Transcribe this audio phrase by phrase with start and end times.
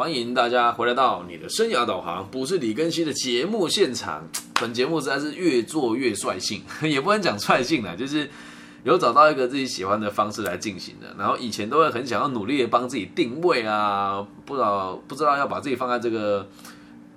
[0.00, 4.26] 欢迎大家回来到你的生涯导航，不是李根熙的节目现场。
[4.58, 8.26] 本节目实在是越做越率性， 也不能讲率性了，就是
[8.82, 11.14] 有找到一个自己喜欢的方式来进行的。
[11.18, 16.48] 然后以前都会很想要努力的帮自己定位啊，不知道不知道要把自己放在这个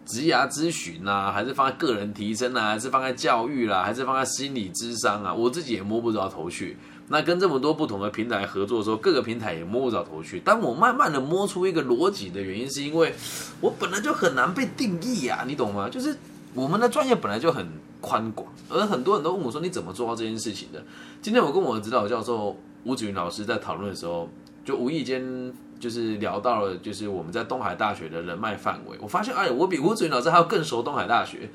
[0.06, 6.78] 职涯咨询啊，还是放在个人提升啊，还是放在教育啦，还是放在心理智商啊，我自己也摸不着头绪。
[7.10, 10.40] 那跟这么多不同的平台合作的时候，各个平台也摸不着头绪。
[10.40, 13.14] 当我慢慢的摸出一个逻辑的原因，是因为
[13.60, 15.90] 我本来就很难被定义啊，你懂吗？
[15.90, 16.16] 就是
[16.54, 17.68] 我们的专业本来就很
[18.00, 20.82] 宽广，而很多人都问我说你怎么做到这件事情的？
[21.22, 24.30] 今天我跟我的指导教授吴子云老师在讨论的时候，
[24.64, 28.98] 就无意间就是聊到了，就是我们在东海大学的人脉范围。
[29.02, 31.50] 我发现，哎，我比吴子云老师还要更熟东海大学。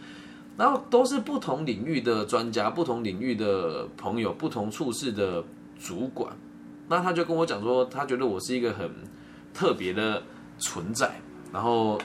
[0.58, 5.42] 然后都是不同领域的专家，不同领域的朋友，不同处事的
[5.80, 6.36] 主管。
[6.88, 8.90] 那他就跟我讲说，他觉得我是一个很
[9.54, 10.20] 特别的
[10.58, 11.20] 存在。
[11.52, 12.00] 然后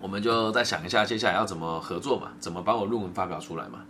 [0.00, 2.30] 我们就再想一下，接下来要怎么合作嘛？
[2.38, 3.84] 怎么把我论文发表出来嘛？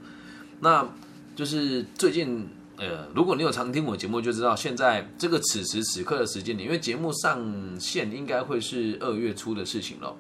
[0.60, 0.88] 那
[1.36, 10.16] 就是最近，呃，如果你有常听我节目，就知道现在这个此时此刻的时间点，因为节目上线应该会是二月初的事情了。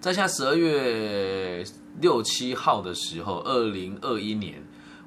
[0.00, 1.64] 在下十二月
[2.00, 4.62] 六七号的时候，二零二一年，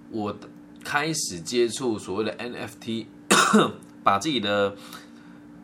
[0.10, 0.36] 我
[0.84, 3.06] 开始接触所谓的 NFT，
[4.04, 4.76] 把自己的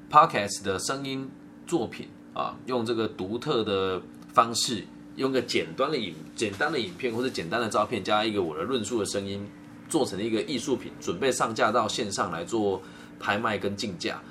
[0.09, 1.29] podcast 的声音
[1.65, 4.01] 作品啊，用这个独特的
[4.33, 9.45] 方式，用个简单的影简单的影片或者简单的照片，加一个我的论述的声音，
[9.89, 12.81] 做成一个艺术品，准备上架到线上来做
[13.19, 14.21] 拍卖跟竞价。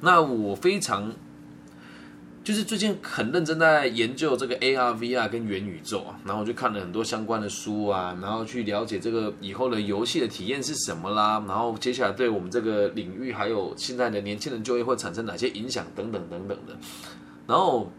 [0.00, 1.12] 那我非常。
[2.44, 16.76] 就是最近很认真在研究这个 AR、VR 跟元宇宙啊，然后我就看了很多相关的书啊，然后去了解这个以后的游戏的体验是什么啦，然后接下来对我们这个领域还有现在的年轻人就业会产生哪些影响等等等等的。
[17.46, 17.90] 然后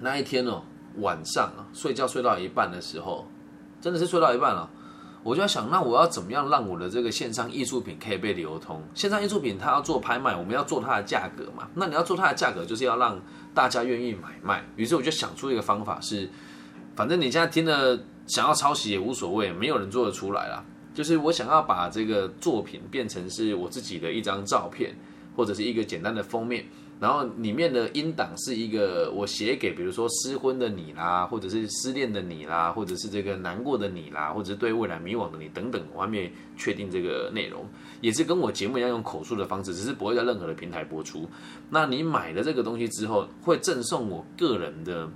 [0.00, 0.62] 那一天哦，
[0.98, 3.26] 晚上啊，睡觉睡到一半的时候，
[3.80, 4.70] 真的是睡到一半了。
[5.22, 8.82] 我就在想，那我要怎么样让我的这个线上艺术品可以被流通？
[8.94, 11.68] 线上艺术品它要做拍卖，我们要做它的价格嘛？
[11.74, 13.20] 那你要做它的价格，就是要让
[13.52, 14.64] 大家愿意买卖。
[14.76, 16.30] 于是我就想出一个方法，是
[16.94, 20.64] 反正你现在听了想要抄袭也无所谓，没有人做得出来啦。
[20.94, 24.96] 就是我想要把这个作品变成是我自己的一张照片，
[25.36, 26.64] 或者是一个简单的封面。
[27.00, 37.64] 然后里面的音档是一个我写给，比如说失婚的你啦，或者是失恋的你啦，或者是这个难过的你啦，或者是对未来迷惘的你等等，我还没确定这个内容，
[38.00, 41.28] 也是跟我节目一样用口述的方式，只是不会在任何的平台播出。
[41.70, 45.08] 那你买了这个东西之后，会赠送我个人的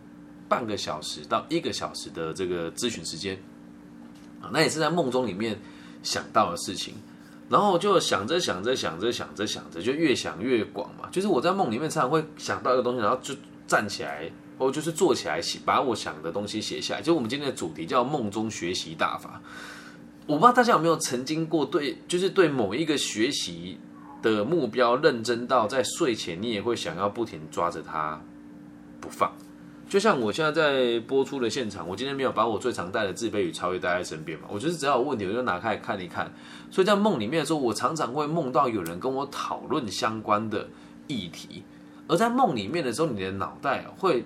[0.48, 3.36] 半个小时到一个小时的这个咨询时间
[4.40, 5.58] 啊，那也是在梦中里面
[6.04, 6.94] 想到的事情。
[7.52, 11.06] 然后就想着想着想着想着想着，就越想越广嘛。
[11.12, 13.34] 就是我在梦里面常常会想到一个东西，然后就
[13.66, 17.02] 站起来，或就是坐起来写，把我想的东西写下来。
[17.02, 19.38] 就我们今天的主题叫梦中学习大法。
[20.26, 23.78] 我不知道大家有没有曾经过对，就是对某一个学习
[24.22, 28.18] 的目标认真到在睡前你也会想要不停抓着它
[28.98, 29.30] 不放。
[29.92, 36.32] 就像我现在在播出的现场，我今天没有把我最常带的自卑与超越带在身边嘛，我就是只要有问题我就拿开看一看。
[36.70, 40.66] 所以在梦里面的时候，我常常会梦到有人跟我讨论相关的
[41.08, 41.62] 议题。
[42.08, 44.24] 而在梦里面的时候，你的脑袋会，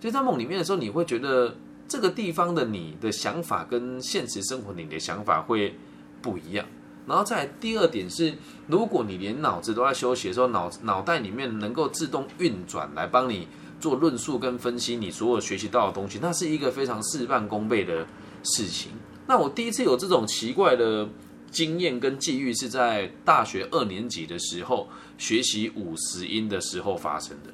[0.00, 1.54] 就在梦里面的时候，你会觉得
[1.86, 5.74] 这个地方的你的想法跟现实生活你的想法会
[6.22, 6.64] 不一样。
[7.06, 8.32] 然后再第二点是，
[8.66, 13.46] 如果你连脑子都在休息的时候，脑脑袋里面能够自动运转来帮你。
[13.82, 18.06] 做论述跟分析你所有学习到的东西，那是一个非常事半功倍的
[18.44, 18.92] 事情。
[19.26, 21.08] 那我第一次有这种奇怪的
[21.50, 24.88] 经验跟际遇，是在大学二年级的时候
[25.18, 27.52] 学习五十音的时候发生的。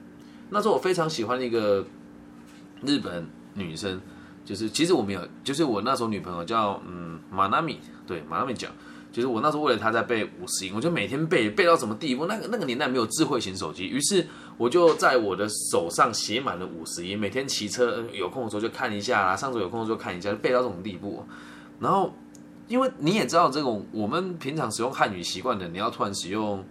[0.51, 1.87] 那时候我非常喜欢一个
[2.83, 3.99] 日本女生，
[4.45, 8.71] 就是其实我没有，就是我那时候女朋友叫嗯马纳米，对马纳米讲。
[9.11, 12.27] 就是我那时候为了他在背五十音，我就每天背背到什么地步？
[12.27, 14.27] 那个那个年代没有智慧型手机，于是
[14.57, 21.25] 我就在我的手上写满了五十音，每天骑车有空的时候就看一下啦，上车有空的时候看一下，背到这种地步。
[21.81, 22.15] 然后，
[22.69, 26.63] 因为你也知道，这种我们平常使用汉语习惯的，你要突然使用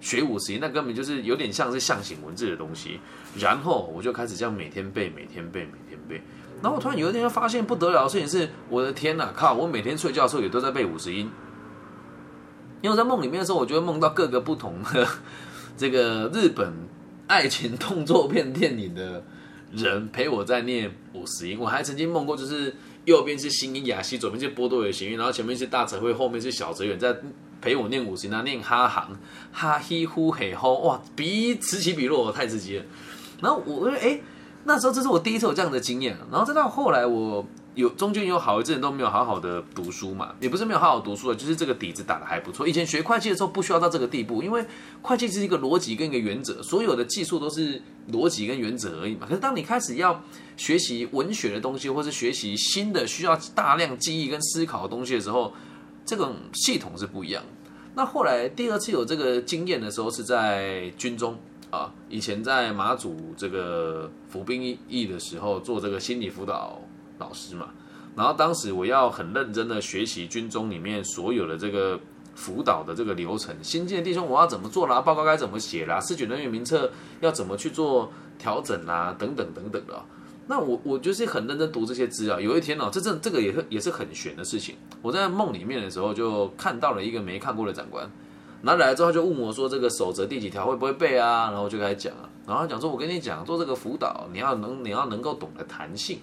[0.00, 3.00] 学五十音，那根本就是有点像是象形文字的东西。
[3.36, 6.22] 然后我就开始这样每天背，每天背，每天背。
[6.62, 9.52] 然后我突然有一天就发现不得了的事情是，我的天呐，靠！
[9.52, 11.28] 我每天睡觉的时候也都在背五十音。
[12.82, 15.06] 因为在梦里面的时候，我就会梦到各个不同的
[15.76, 16.70] 这个日本
[17.28, 19.24] 爱情动作片电影的
[19.70, 21.56] 人陪我在念五十音。
[21.58, 22.74] 我还曾经梦过，就是
[23.04, 27.16] 右边是新音雅西，左边是波多野行运，然后前面是大泽会，后面是小泽远在
[27.60, 29.16] 陪我念五十音，那念哈行
[29.52, 32.84] 哈嘿呼嘿吼，哇，比此起彼落，太刺激了。
[33.40, 34.20] 然后我我觉得哎，
[34.64, 37.46] 那时候这是我第一次有这样的经验，然后再到后来我。
[37.74, 42.68] 有中间有好一阵都没有好好的读书嘛，也不是没有好好读书的，就是这个底子打的还不错。
[42.68, 44.62] 以前学会计的时候不需要到这个地步，因为
[45.00, 47.80] 会计是一个逻辑跟一个原则，所有的技术都是
[48.12, 49.26] 逻辑跟原则而已嘛。
[49.26, 50.22] 可是当你开始要
[50.56, 55.54] 学习文学的东西，或是学习新的需要大量记忆跟思考的东西的时候，
[56.04, 57.42] 这种系统是不一样。
[57.94, 61.38] 那后来第二次有这个经验的时候是在军中
[61.70, 66.78] 啊，以前在马祖这个服兵役的时候做这个心理辅导。
[67.22, 67.68] 老师嘛，
[68.16, 71.98] 然后当时我要很认真的学习军中里面所有的这个
[72.34, 76.90] 辅导的这个流程，新进的弟兄我要怎么做啦，报告该怎么写啦，试卷人员名册
[77.20, 80.02] 要怎么去做调整啦，等等等等的。
[80.48, 82.40] 那我我就是很认真读这些资料。
[82.40, 84.74] 有一天哦，这这这个也是也是很玄的事情。
[85.00, 88.10] 我在梦里面的时候就看到了一个没看过的长官，
[88.62, 96.18] 拿来之后就问我说：“这个守则第几条会不会背啊？”然后就开始讲啊，然后讲说：“我跟你讲，做这个辅导，你要能你要能够懂得弹性。”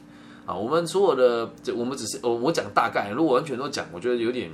[0.49, 4.49] 啊，我们所有的，这我们只是我我讲大概，如果完全都讲，我觉得有点，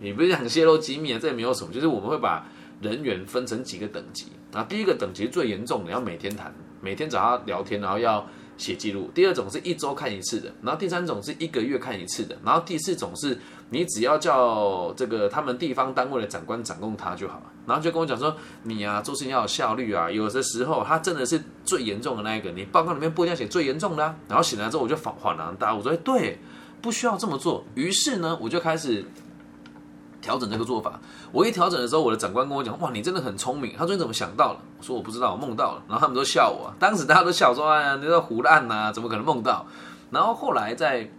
[0.00, 2.46] 也不是想泄露机密啊，这也没有什么，就是我们会把
[2.80, 8.24] 人员分成几个等级，啊，第一个等级最严重的，要每天谈，每天找他聊天，然后要。
[8.60, 13.38] 写记录，第二种是一周看一次的，然后第三种是一个月看一次的，然后第四种是
[13.70, 24.14] 你只要叫这个他们地方单位的长官掌控他就好了，然后就跟我讲说你啊做事情要有效率啊，有的时候他真的是最严重的那一个，你报告里面不一定要写最严重的，啊。
[24.28, 26.38] 然后写完之后我就恍恍然大悟，我说对，
[26.82, 29.04] 不需要这么做，于是呢我就开始。
[30.20, 31.00] 调整这个做法，
[31.32, 39.66] 我一调整的时候，我的长官跟我讲：“哇，你真的很聪明。”他说：“你怎么想到了？”我说：“我不知道，我梦到了。”然后他们都笑我，当时大家都笑说：“哎呀，你在胡乱呐，怎么可能梦到？”
[40.10, 41.10] 然后后来在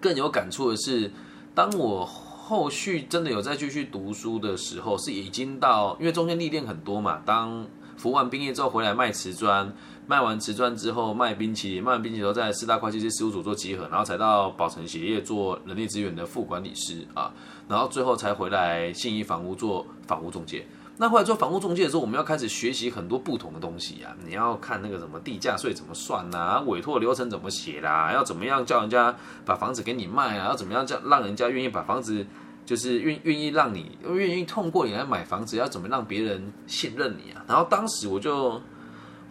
[0.00, 1.12] 更有感触的是，
[1.54, 7.20] 当我后续真的有再继续读书的时候，是已经到，因为中间历练很多嘛。
[7.24, 7.66] 当
[7.96, 9.72] 服完兵役之后回来卖瓷砖。
[10.06, 17.32] 卖完瓷砖之后卖冰淇淋，卖完冰淇淋之后在四大会计师事务所做集合，然后才到宝城鞋业做人力资源的副管理师啊，
[17.68, 20.66] 然后最后才回来信义房屋做房屋中介。
[20.98, 29.16] 那后来做房屋中介的时候，我们要开始学习很多不同的东西啊，你要看那个什么地价税怎么算呐，委托流程怎么写啦，要怎么样叫人家
[29.46, 32.24] 把房子给你卖啊，要怎么样叫让人家愿意把房子
[32.66, 37.42] 就是愿愿意让你愿意通过你来买房子，要怎么让别人信任你啊？
[37.48, 38.60] 然后当时我就。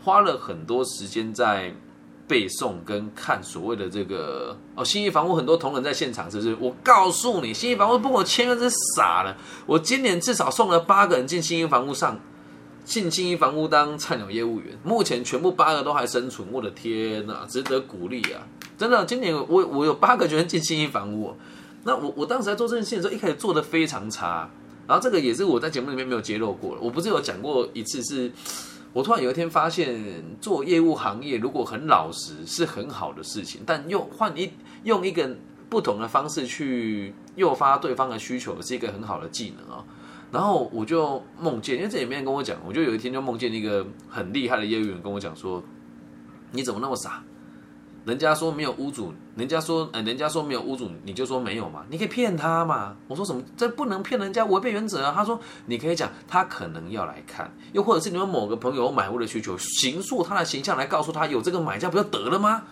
[0.03, 1.73] 花了很多时间在
[2.27, 6.55] 背诵跟看所谓的这个哦，新义房屋很多同仁在现场，是不是？
[6.59, 9.35] 我告诉你，新义房屋不跟我签约是傻了。
[9.65, 12.19] 我今年至少送了八个人进新义房屋上，
[12.85, 16.47] 进新义房屋当菜鸟业务员，目前全部八个都还生存。
[16.51, 18.47] 我的天呐，值得鼓励啊！
[18.77, 21.35] 真的，今年我我有八个学员进新义房屋，
[21.83, 24.49] 那我我当时在做这件事的时候，一开始做的非常差，
[24.87, 26.77] 然后这个也是我在节目里面没有揭露过。
[26.81, 28.31] 我不是有讲过一次是。
[28.93, 29.99] 我突然有一天发现，
[30.39, 34.53] 做业务行业如果很老实是很好的事情，但又换一
[34.83, 35.35] 用一个
[35.67, 39.83] 不同的方式去诱发对方的需求，是一个很好的技能啊。
[40.31, 45.63] 然后我就梦见，因为这里面跟我讲，我就有一天就梦见一个很厉害的业务员跟我讲说
[46.51, 47.23] ：“你怎么那么傻？”
[48.05, 51.85] 人家说没有屋主，人家说，呃，人家说没有屋主，你就说没有嘛？
[51.89, 52.95] 你可以骗他嘛？
[53.07, 53.41] 我说什么？
[53.55, 55.13] 这不能骗人家，违背原则啊！
[55.15, 62.63] 他说你可以讲，他可能要来看，又或者是你们某个朋友有买屋的需求，形塑他的形象来告诉他有这个买家，不就得了吗？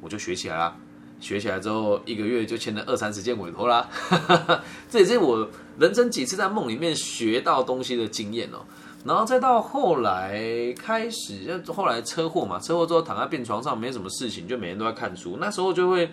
[0.00, 0.74] 我就学起来了，
[1.20, 3.88] 学起来之后一个月就签了二三十件委托啦。
[4.90, 8.64] 这也是我人生几次在梦里面学到东西的经验哦。
[9.02, 15.38] 然后再到后来开始，后来车祸嘛，车祸之后躺在病床上没什么事情，就每天都在看书。
[15.40, 16.06] 那时候就会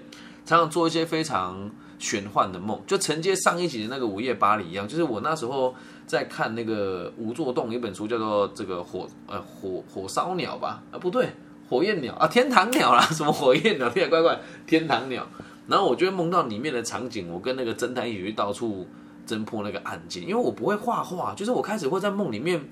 [0.46, 4.88] 常常做一些非常玄幻的梦，就承接上一集的那个《午夜巴黎》一样。
[4.88, 5.76] 就是我那时候
[6.06, 10.82] 在看那个吴作栋一本书，叫做这个火呃火火烧鸟吧？
[10.92, 11.28] 啊不对，
[11.70, 13.90] 火焰鸟啊，天堂鸟啦， 什么火焰鸟？
[13.90, 15.28] 听起来怪怪，天堂鸟。
[15.68, 18.88] 然后我就会梦到里面的场景，我跟那个侦探一起去到处。
[19.28, 22.70] 侦破那个案件，因为我不会画画，就是我开始会在梦里面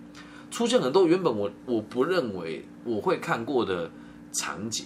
[0.49, 3.91] 出现很多原本我我不认为我会看过的
[4.31, 4.85] 场景，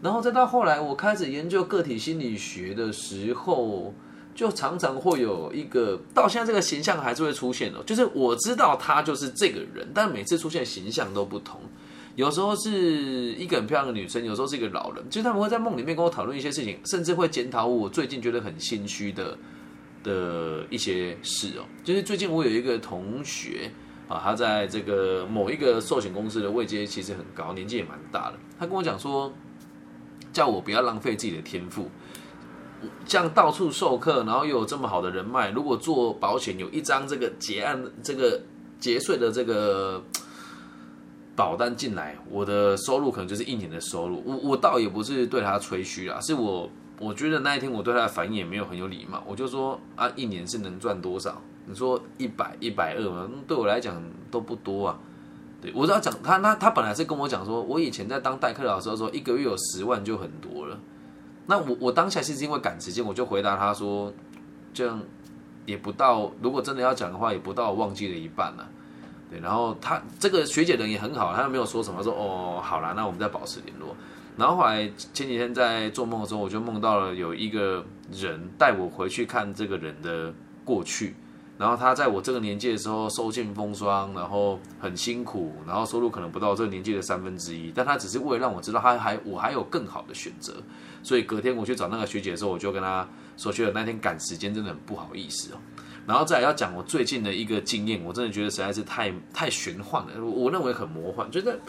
[0.00, 3.92] 然后再到后来我开始研究个体心理学的时候，
[4.34, 11.60] 就常常会有一个到现在这个形象还是会出现的，就是我知道他就是这个人，但每次出现形象都不同，
[12.14, 19.36] 有时候是一个很漂亮的女生，有时候是一个老人，就是他们会在梦里面跟我讨论一些事情，甚至会检讨我最近觉得很心虚的。
[20.02, 23.70] 的一些事哦，就是最近我有一个同学
[24.08, 28.38] 啊，他在这个某一个寿险公司的位阶其实很高，年纪也蛮大的。
[28.58, 29.32] 他跟我讲说，
[30.32, 31.90] 叫我不要浪费自己的天赋，
[33.06, 38.40] 这样到处授课，然后又有这么好的人脉，如果做保险有一张这个结案、这个
[38.78, 40.02] 结税的这个。
[41.36, 44.22] 保单进来，我的收入可能就是一年的收入。
[44.26, 46.68] 我我倒也不是对他吹嘘啦，是我
[47.00, 51.40] 我觉得那一天我对他的反应也没有很有礼貌，我就说啊，一年是能赚多少？
[51.64, 54.98] 你说一百一百二嘛，对我来讲都不多啊。
[55.62, 60.78] 对我要讲他他他本来是跟我讲说，我以前在当代课老师的时候，一个月有十万就很多了。
[61.46, 64.12] 那我我当下其实因为赶时间，我就回答他说，
[64.74, 65.00] 这样
[65.66, 68.68] 也不到，如果真的要讲的话，也不到忘记了一半了。
[69.30, 73.94] 对，然后他这个学姐人也很好，他没有说什么，说哦，好啦，那我们再保持联络。
[74.40, 80.32] 然后后来前几天在做梦的时候，我就梦到了有一个人带我回去看这个人的
[80.64, 81.14] 过去，
[81.58, 90.54] 然后他在我这个年纪的时候受尽风霜，然后很辛苦，然后收入可能不到这个年纪的三分之一，但他只是为了让我知道他还我还有更好的选择，
[91.02, 93.06] 所以隔天我去找那个学姐的时候，我就跟他
[93.36, 95.58] 说，觉得那天赶时间真的很不好意思哦。
[96.06, 101.30] 然后再来要讲我最近的一个经验，我真的觉得实在是太太玄幻了，我认为很魔幻。
[101.30, 101.60] 觉得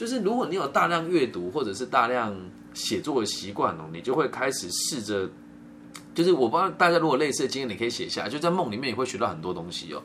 [0.00, 2.34] 就是如果你有大量阅读或者是大量
[2.72, 5.28] 写作的习惯哦，你就会开始试着，
[6.14, 10.02] 就是我不知道大家如果类似的经验，你可以写下，就在梦里面也会学到很多东西哦。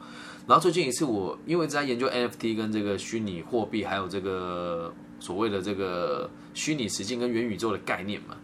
[0.47, 8.35] 然后最近一次我因为在研究 NFT 跟这个虚拟货币，还有这个所谓的这个虚拟实境跟元宇宙的概念嘛，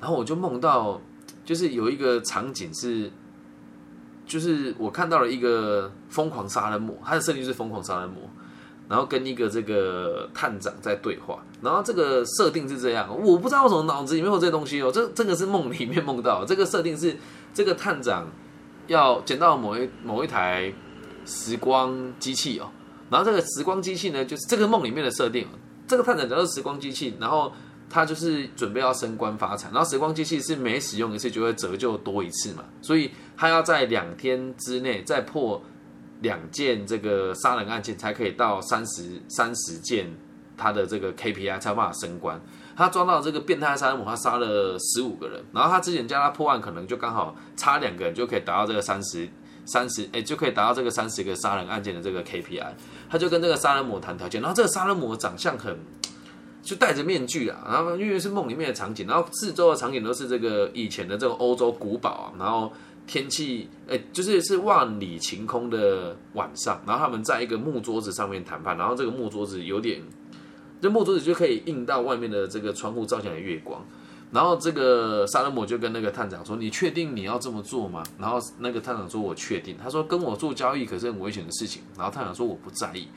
[0.00, 1.00] 然后我就梦到
[1.44, 3.12] 就是有一个场景是。
[4.26, 8.28] 就是我看到了一个疯狂杀人魔，他的设定是疯狂杀人魔，
[8.88, 17.16] 然后跟一个这个探长在对话，然后这个设定是这样，我不知道为什么脑子里面有这东西哦，这这个是梦里面梦到，这个设定是
[17.52, 18.28] 这个探长
[18.86, 20.72] 要捡到某一某一台
[21.24, 22.70] 时光机器哦，
[23.10, 25.46] 然后这个时光机器呢，就是这个梦里面的设定，
[25.86, 27.52] 这个探长叫做时光机器，然后。
[27.88, 35.62] 他就是准备要升官发财，然后时光机器是每使用一次就会折旧多一次嘛，所以他要在两天之内再破
[36.20, 40.14] 两件这个杀人案件，才可以到三十三十件
[40.56, 42.40] 他的这个 KPI 才有办法升官。
[42.76, 49.28] 他抓到这个变态杀人魔，他杀了十五个人，然后他之前叫他破案，可能就刚好差两个人就可以达到这个三十
[49.64, 52.66] 三十，哎，就可以达到这个三十个杀人案件的这个 KPI。
[53.08, 55.78] 他就跟这个杀人魔谈条件，然后这个杀人魔长相很。
[56.62, 62.72] 就戴着面具啊，然后因为是梦里面的场景，然后四周的场景都是这个以前的这个欧洲古堡啊，然后
[63.06, 70.02] 天气哎，就是是万里晴空的晚上，然后他们在一个木桌子上面谈判，然后这个木桌子有点，
[70.80, 73.84] 这木桌子就可以映到外面的这个窗户照进来月光，
[74.32, 83.08] 然后这个杀人魔就跟那个探长说：“你确定你要这么做吗？”然后那个探长说：“我确定。”他说：“跟我做交易可是很危险的事情。”然后探长说：“我不在意。”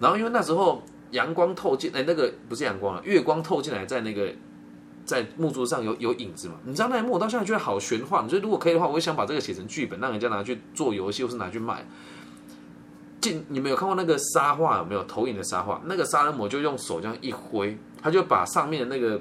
[0.00, 0.82] 然后因为那时候。
[1.12, 4.32] 阳光透进，哎，那个不是阳光了，月光透进来，在那个
[5.04, 6.54] 在木桌上有有影子嘛？
[6.64, 8.28] 你知道那一幕，我到现在觉得好玄幻。
[8.28, 11.84] 所以如果可以的话，我也想把这个写成剧本，让人家拿去做游戏，或是拿去卖。
[13.20, 15.80] 进，你们有看过那个沙画有没有投影的沙画？
[15.86, 19.20] 那个杀人魔就用手这样一挥，他就把上面的那个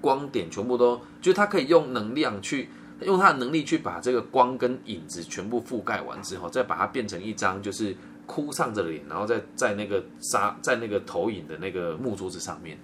[0.00, 2.68] 光点全部都，就是他可以用能量去，
[3.00, 7.96] 用他的能力去把这个光跟影子全部覆盖完之后，再把它变成一张就是。
[8.26, 12.78] 哭丧着脸，然后在在那个沙在那个投影的那个木桌子上面，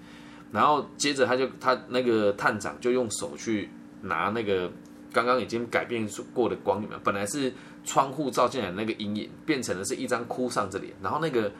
[0.53, 3.69] 然后接着他就他那个探长就用手去
[4.03, 4.71] 拿那个
[5.13, 7.53] 刚刚已经改变过的光影嘛，本来是
[7.85, 11.53] 窗户照进来那个阴影，变成了是一张哭丧着脸，然后那个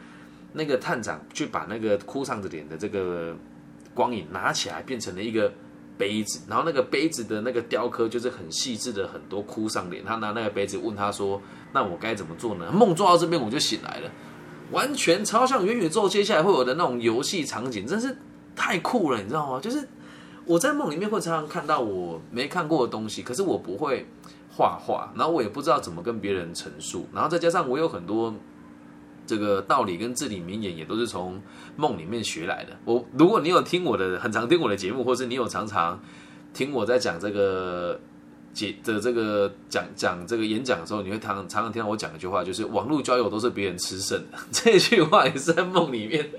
[0.53, 3.35] 那个探长去把那个哭丧着脸的这个
[3.93, 5.51] 光影拿起来，变成了一个
[5.97, 11.41] 杯子，然后那个杯子的那个雕刻就是很细致的很多哭丧脸，他拿那个杯子问他说。
[11.73, 12.69] 那我该怎么做呢？
[12.69, 14.11] 梦做到这边我就醒来了，
[14.71, 18.13] 完全超像元宇宙接下来会有的那种游戏场景，真是
[18.61, 19.59] 太酷了，你知道吗？
[19.59, 19.87] 就是
[20.45, 24.05] 我在梦里面会常常看到我没看过的东西，可是我不会
[24.55, 28.31] 画画，然后我也不知道怎么跟别人陈述，然后再加上我有很多
[29.25, 31.41] 这个道理跟至理名言，也都是从
[31.75, 32.77] 梦里面学来的。
[32.85, 35.99] 我如果你有听我的，很常听我的节目，或是你有常常
[36.53, 37.99] 听我在讲这个。
[38.53, 44.37] 节的这个讲讲这个演讲的时候，你会常常常听到我讲一句话，就是网络交友都是别人吃剩的。
[44.51, 46.29] 这句话也是在梦里面，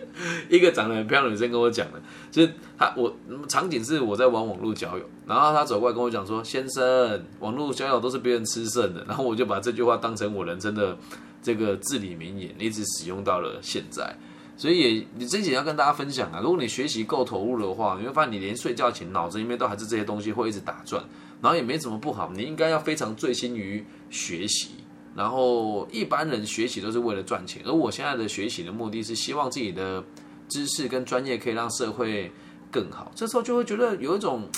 [0.49, 2.01] 一个长得很漂亮的女生跟我讲的，
[2.31, 3.15] 就是她我
[3.49, 10.97] 场景是我在玩网络交友，然后她走过来跟我讲说：“先生，网络交友都是别人吃剩的。”然后我就把这句话当成我人生的
[11.43, 14.17] 这个至理名言，一直使用到了现在。
[14.55, 21.03] 所以也你这几要跟大家分享啊，如果你学习够投入的话，你会发现你连睡觉前脑子里面都还是这些东西，会一直打转。
[21.43, 24.71] 然后也没什么不好，你应该要非常醉心于学习。
[25.15, 30.03] 然后一般人学习都是为了赚钱，而我现在的学习的目的是希望自己的
[30.49, 32.33] 知识跟专业可以让社会
[32.71, 33.13] 更好。
[33.15, 34.49] 这时候就会觉得有一种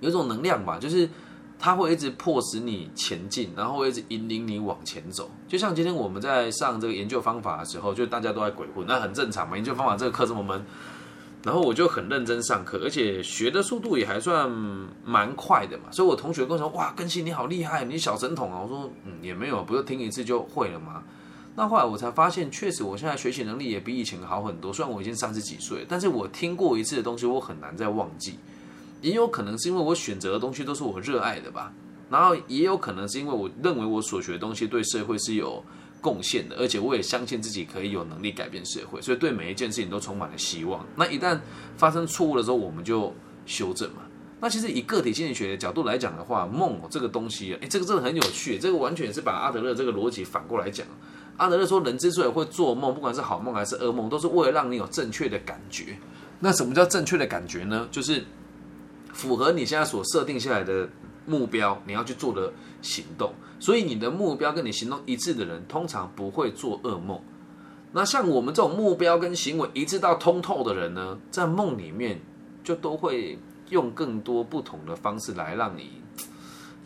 [0.00, 1.08] 有一种能量吧，就是
[1.58, 5.30] 它会一直迫使你前进，然后会一直引领你往前走。
[5.48, 9.56] 就像今天我们在上这个研究方法的时候，就大家都在鬼混，那很正常嘛。
[9.56, 10.62] 研究方法这个课这么闷，
[11.44, 14.50] 然后我就很认真上课，而且学的速度也还算
[15.04, 15.84] 蛮快的嘛。
[15.92, 21.02] 所以我同学跟我说：“哇，更新你好厉害，你小神童啊！”我说：“嗯，也没有，不是听一次就会了吗？”
[21.54, 24.72] 那后来我才发现，确实我现在学习能力也比以前好很多。
[24.72, 28.38] 虽然我已经三十几岁，但是我听过一次的东西，我很难再忘记。
[29.02, 31.70] 也有可能是因为我选择的东西都是我热爱的吧，
[32.08, 35.62] 然后也有可能是因为我认为我所学的东西对社会是有
[36.04, 40.84] 贡献的，而且我也相信自己可以有能力改变社会，所以对每一件事情都充满了希望。
[40.94, 41.40] 那一旦
[41.78, 43.10] 发生错误的时候，我们就
[43.46, 44.02] 修正嘛。
[44.38, 50.86] 那其实以个体心理学的角度来讲的话，梦这个东西，哎，这个真的很有趣，这个完全是把阿德勒这个逻辑反过来讲。
[51.38, 55.96] 阿德勒说，人之所以会做梦，不管是好梦还是噩梦，都是为了让你有正确的感觉。
[56.40, 57.88] 那什么叫正确的感觉呢？
[57.90, 58.22] 就是
[59.14, 60.86] 符合你现在所设定下来的
[61.26, 62.52] 目标，你要去做的
[62.82, 63.32] 行动。
[63.58, 67.20] 所以你的目标跟你行动一致的人，通常不会做噩梦。
[67.92, 72.20] 那像我们这种目标跟行为一致到通透的人呢，在梦里面
[72.62, 73.38] 就都会
[73.70, 76.02] 用更多不同的方式来让你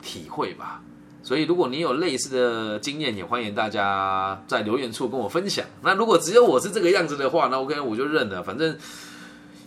[0.02, 0.82] 体会吧。
[1.20, 5.66] 所以，如果你有类似的经验，也欢迎大家在留言处跟我分享。
[5.82, 8.42] 那如果只有我是这个样子的话，那 OK，我就认了。
[8.42, 8.78] 反正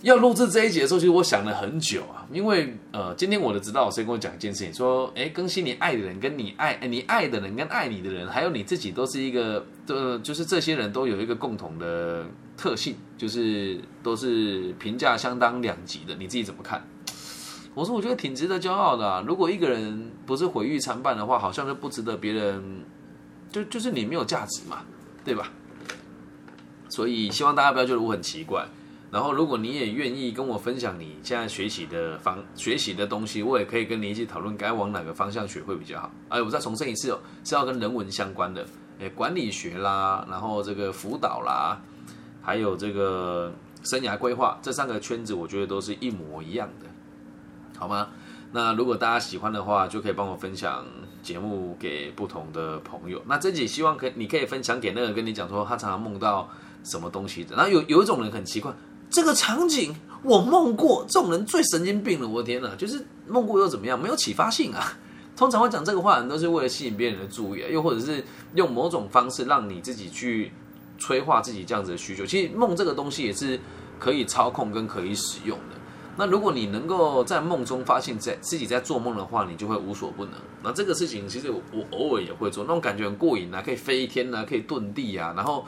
[0.01, 2.25] 要录制这一节的时候，其实我想了很久啊。
[2.31, 12.25] 因为呃，今天我的指导老师跟我讲一件事情，说，哎，更新你爱的人跟你爱你爱的人跟爱你的人，还有你自己，都是一个，呃，就是这些人都有一个共同的
[12.57, 16.15] 特性，就是都是评价相当两极的。
[16.15, 16.83] 你自己怎么看？
[17.73, 19.23] 我说，我觉得挺值得骄傲的。
[19.27, 22.83] 如果一个人不是毁誉参半的话，好像就不值得别人，
[23.51, 24.83] 就就是你没有价值嘛，
[25.23, 25.51] 对吧？
[26.89, 28.65] 所以希望大家不要觉得我很奇怪。
[29.11, 36.09] 然后，如果你也愿意跟我分享你现在学习的方学习的东西，我也可以跟你一起讨论该往哪个方向学会比较好。
[36.29, 38.65] 哎，我再重申一次哦，是要跟人文相关的，
[39.01, 41.81] 哎，管理学啦，然后这个辅导啦，
[42.41, 43.51] 还有这个
[43.83, 46.85] 生涯规划这三个圈子，我觉得都是一模一样的。
[47.77, 48.07] 好吗？
[48.53, 50.85] 那如果大家喜欢的话，就可以帮我分享
[51.21, 53.21] 节目给不同的朋友。
[53.25, 56.49] 那自己希望可你可以分享给那个跟你讲说他常常梦到
[56.83, 57.55] 什么东西的。
[57.55, 58.71] 然后有有一种人很奇怪，
[59.11, 59.93] 这个场景
[60.23, 62.27] 我梦过，这种人最神经病了。
[62.27, 64.01] 我的天哪，就是梦过又怎么样？
[64.01, 64.97] 没有启发性啊。
[65.35, 70.51] 通常会讲这个话都是为了吸引别人的注意，啊又或者是用某种方式让你自己去
[70.99, 72.25] 催化自己这样子的需求。
[72.25, 73.59] 其实梦这个东西也是
[73.97, 75.75] 可以操控跟可以使用的。
[76.17, 80.33] 那如果你能够在梦中发现在自己在做梦的话，你就会无所不能。
[80.61, 85.33] 那这个事情其实我偶尔也会做，那种感觉很过瘾啊，可以飞天啊，可以遁地啊。
[85.35, 85.65] 然后，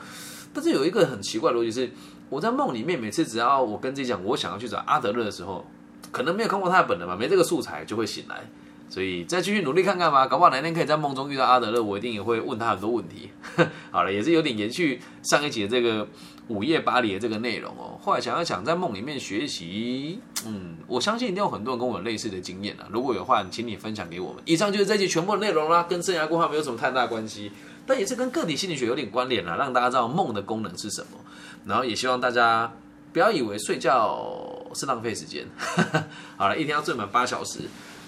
[0.54, 1.90] 但是有一个很奇怪的逻辑是，
[2.30, 5.66] 我在梦里面每次只要我跟自己讲我想要去找阿德勒的时候，
[6.12, 8.48] 可能没有看过他的本人嘛，没这个素材就会醒来。
[8.88, 13.30] 所以再继续努力看看吧，搞不好哪天可以在梦中遇到阿德勒，我一定也会问他很多问题。
[13.90, 16.06] 好了，也是有点延续上一集的这个
[16.46, 17.98] 午夜巴黎的这个内容哦。
[18.00, 22.86] 后来想要想在梦里面学习，嗯，我相信一定有很多人跟我有类似的经验啊。
[22.92, 24.40] 如果有话，请你分享给我们。
[24.44, 27.50] 以上就是这集全部的内容啦，跟生涯规划没有什么太大关系，
[27.86, 31.18] 但也是跟个体心理学有点关联啦，让大家知道梦的功能是什么。
[31.64, 32.72] 然后也希望大家
[33.12, 34.34] 不要以为睡觉
[34.74, 35.46] 是浪费时间。
[36.36, 37.60] 好了，一天要睡满八小时。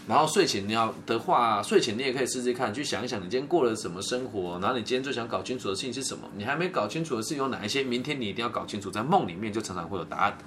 [0.09, 6.29] 然后睡前你要的话，睡前你也可以试试看，去想一想你今天过了什么生活，然后你今天最想搞清楚的事情是什么？
[6.37, 7.83] 你还没搞清楚的事情有哪一些？
[7.83, 10.39] 明天你一定要搞清楚，在梦里面就常常会有答案。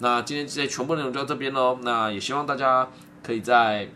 [0.00, 1.78] 那今天这些全部内容就到这边喽。
[1.82, 2.88] 那也希望大家
[3.22, 3.88] 可以在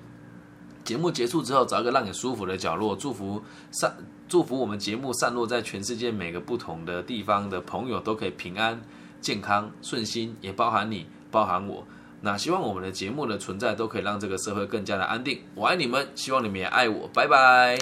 [0.84, 3.92] 节目结束之后找一个让你舒服的角落，祝福上
[4.32, 8.80] 祝福我们节目散落在全世界每个不同的地方的朋友都可以平安、
[9.20, 11.86] 健康、顺心，也包含你，包含我。
[12.22, 15.38] 那希望我们的节目的存在都可以让这个社会更加的安定。
[15.54, 17.06] 我爱你们，希望你们也爱我。
[17.12, 17.76] 拜拜。